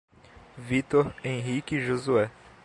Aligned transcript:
Vítor, 0.57 1.13
Henrique, 1.23 1.77
Josué 1.79 2.31